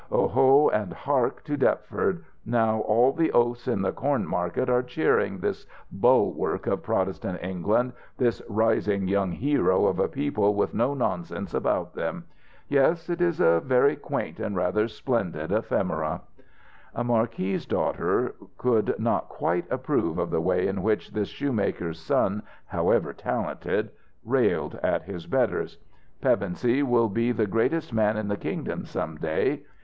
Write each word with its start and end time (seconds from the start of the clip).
Oho, 0.11 0.67
and 0.69 0.93
hark 0.93 1.43
to 1.43 1.55
Deptford! 1.55 2.23
now 2.43 2.79
all 2.79 3.11
the 3.13 3.31
oafs 3.33 3.67
in 3.67 3.83
the 3.83 3.91
Corn 3.91 4.25
market 4.27 4.67
are 4.67 4.81
cheering 4.81 5.37
this 5.37 5.67
bulwark 5.91 6.65
of 6.65 6.81
Protestant 6.81 7.37
England, 7.43 7.93
this 8.17 8.41
rising 8.49 9.07
young 9.07 9.31
hero 9.31 9.85
of 9.85 9.99
a 9.99 10.07
people 10.07 10.55
with 10.55 10.73
no 10.73 10.95
nonsense 10.95 11.53
about 11.53 11.93
them. 11.93 12.23
Yes, 12.67 13.11
it 13.11 13.21
is 13.21 13.39
a 13.39 13.59
very 13.63 13.95
quaint 13.95 14.39
and 14.39 14.55
rather 14.55 14.87
splendid 14.87 15.51
ephemera." 15.51 16.21
A 16.95 17.03
marquis's 17.03 17.67
daughter 17.67 18.33
could 18.57 18.95
not 18.99 19.29
quite 19.29 19.65
approve 19.69 20.17
of 20.17 20.31
the 20.31 20.41
way 20.41 20.65
in 20.67 20.81
which 20.81 21.11
this 21.11 21.29
shoemaker's 21.29 21.99
son, 21.99 22.41
however 22.65 23.13
talented, 23.13 23.91
railed 24.25 24.79
at 24.81 25.03
his 25.03 25.27
betters. 25.27 25.77
"Pevensey 26.21 26.81
will 26.81 27.07
be 27.07 27.31
the 27.31 27.45
greatest 27.45 27.93
man 27.93 28.17
in 28.17 28.29
these 28.29 28.39
kingdoms 28.39 28.89
some 28.89 29.17
day. 29.17 29.61